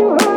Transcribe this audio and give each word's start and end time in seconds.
you. 0.00 0.29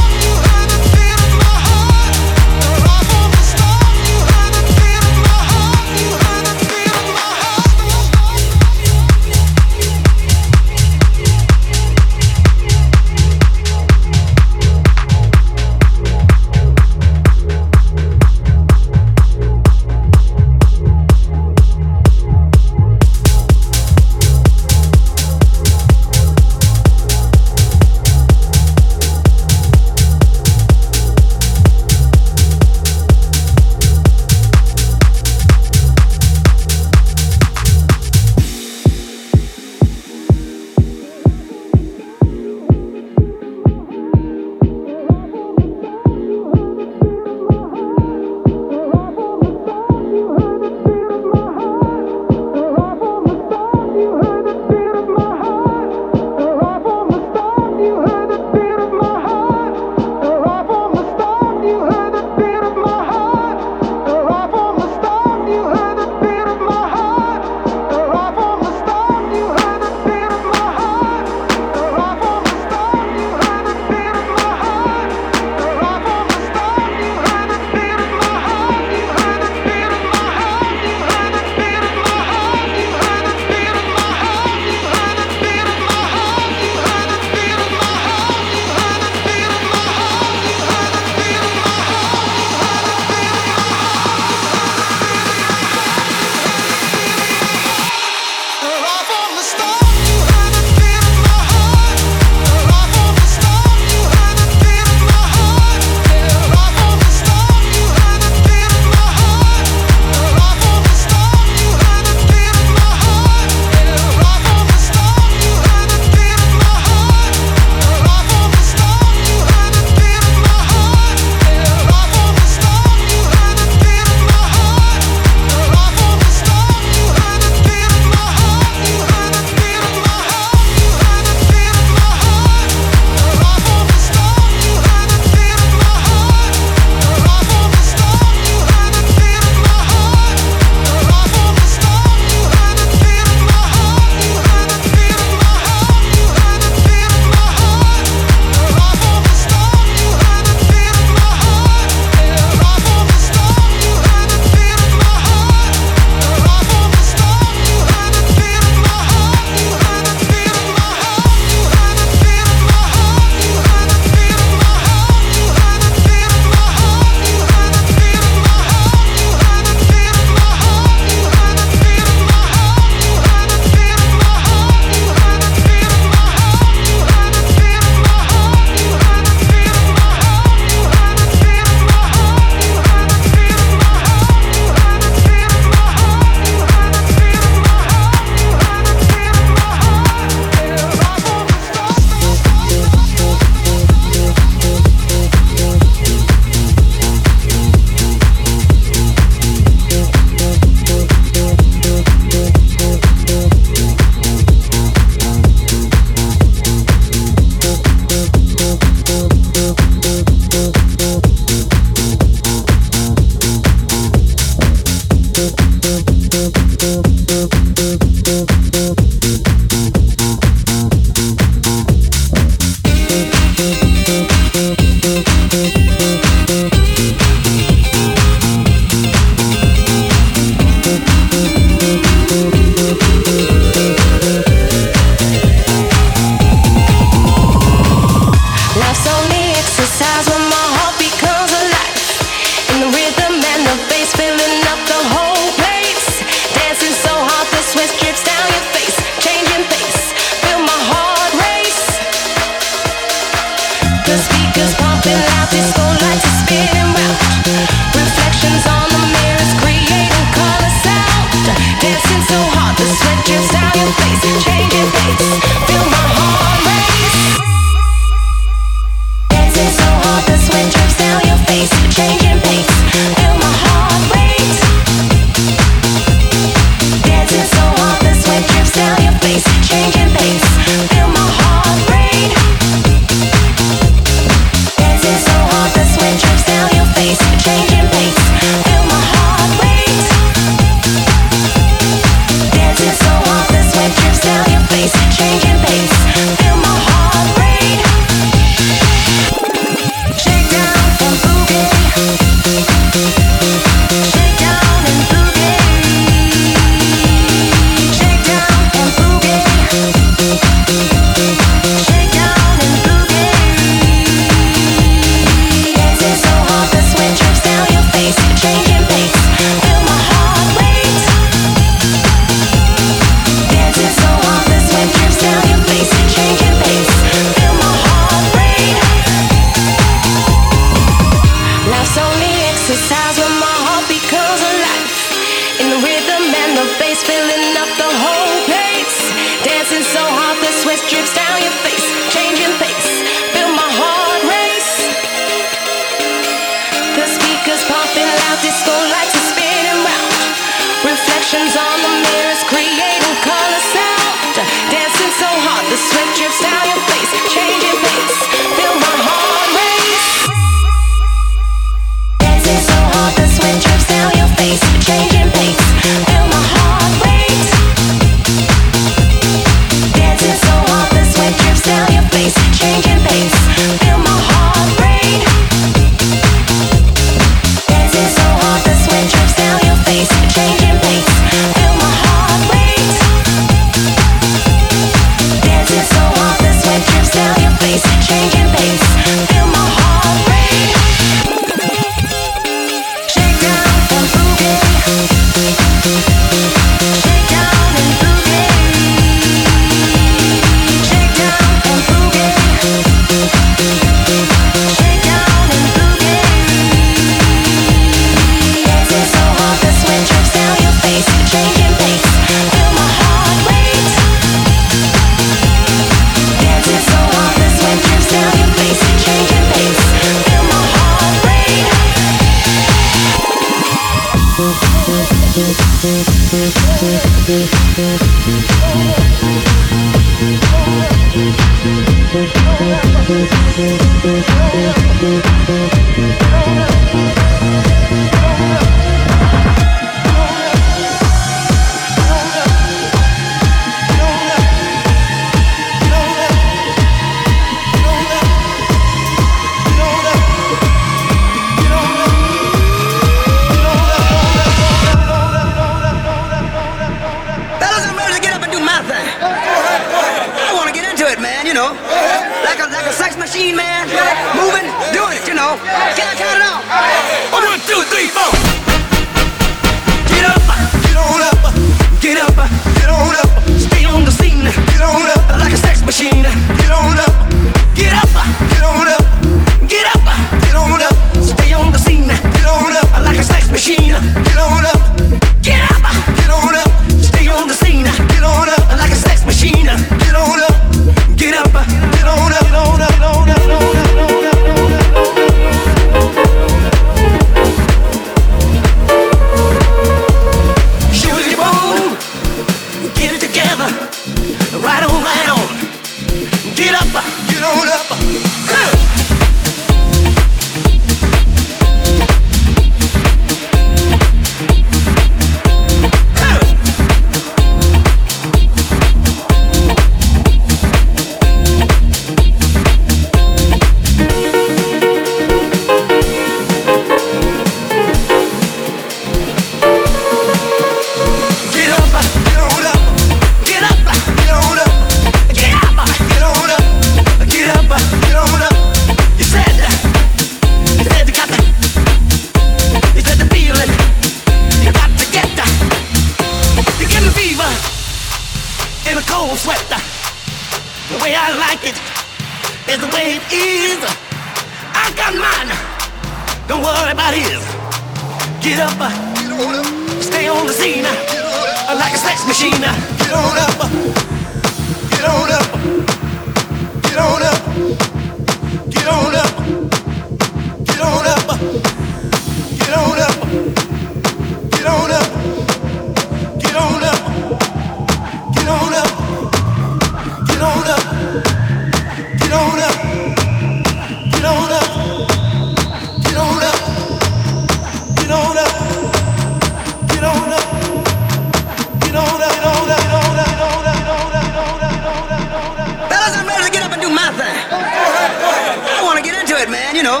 my 596.96 597.12
thing. 597.12 597.36
I 597.52 598.80
want 598.80 598.96
to 598.96 599.04
get 599.04 599.20
into 599.20 599.36
it, 599.36 599.50
man, 599.52 599.76
you 599.76 599.84
know. 599.84 600.00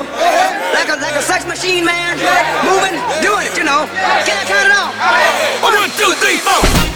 Like 0.72 0.88
a, 0.88 0.96
like 0.96 1.14
a 1.14 1.22
sex 1.22 1.44
machine, 1.44 1.84
man. 1.84 2.16
Moving, 2.64 2.96
doing 3.20 3.44
it, 3.44 3.54
you 3.56 3.64
know. 3.68 3.84
Can 4.24 4.34
I 4.40 4.44
count 4.48 4.64
it 4.64 4.72
off? 4.72 4.96
One, 5.60 5.76
two, 6.00 6.16
three, 6.24 6.40
four. 6.40 6.95